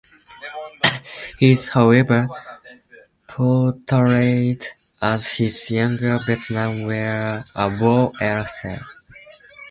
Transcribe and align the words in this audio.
He 1.37 1.51
is 1.51 1.67
however 1.67 2.27
portrayed 3.27 4.65
as 4.99 5.27
his 5.37 5.69
younger, 5.69 6.17
Vietnam 6.25 6.85
War-era 6.87 8.47
self. 8.47 9.03